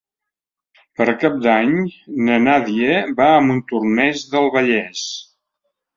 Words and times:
Per 1.01 1.05
Cap 1.23 1.35
d'Any 1.43 1.75
na 2.29 2.39
Nàdia 2.47 2.95
va 3.21 3.27
a 3.35 3.47
Montornès 3.51 4.25
del 4.33 4.51
Vallès. 4.57 5.05